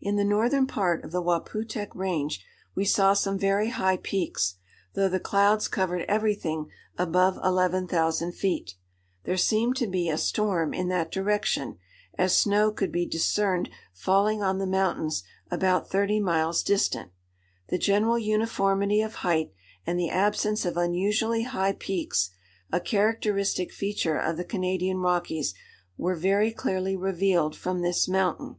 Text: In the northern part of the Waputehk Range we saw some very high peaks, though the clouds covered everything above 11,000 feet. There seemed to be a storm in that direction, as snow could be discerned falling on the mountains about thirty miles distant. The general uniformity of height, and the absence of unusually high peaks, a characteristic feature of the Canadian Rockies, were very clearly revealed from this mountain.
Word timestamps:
In 0.00 0.14
the 0.14 0.22
northern 0.22 0.64
part 0.64 1.04
of 1.04 1.10
the 1.10 1.20
Waputehk 1.20 1.92
Range 1.92 2.40
we 2.76 2.84
saw 2.84 3.14
some 3.14 3.36
very 3.36 3.70
high 3.70 3.96
peaks, 3.96 4.58
though 4.94 5.08
the 5.08 5.18
clouds 5.18 5.66
covered 5.66 6.02
everything 6.02 6.68
above 6.96 7.40
11,000 7.44 8.30
feet. 8.30 8.76
There 9.24 9.36
seemed 9.36 9.74
to 9.78 9.88
be 9.88 10.08
a 10.08 10.18
storm 10.18 10.72
in 10.72 10.86
that 10.90 11.10
direction, 11.10 11.78
as 12.16 12.36
snow 12.38 12.70
could 12.70 12.92
be 12.92 13.06
discerned 13.08 13.70
falling 13.92 14.40
on 14.40 14.58
the 14.58 14.68
mountains 14.68 15.24
about 15.50 15.90
thirty 15.90 16.20
miles 16.20 16.62
distant. 16.62 17.10
The 17.70 17.76
general 17.78 18.16
uniformity 18.20 19.00
of 19.02 19.14
height, 19.26 19.52
and 19.84 19.98
the 19.98 20.10
absence 20.10 20.64
of 20.64 20.76
unusually 20.76 21.42
high 21.42 21.72
peaks, 21.72 22.30
a 22.70 22.78
characteristic 22.78 23.72
feature 23.72 24.16
of 24.16 24.36
the 24.36 24.44
Canadian 24.44 24.98
Rockies, 24.98 25.54
were 25.96 26.14
very 26.14 26.52
clearly 26.52 26.94
revealed 26.96 27.56
from 27.56 27.80
this 27.80 28.06
mountain. 28.06 28.58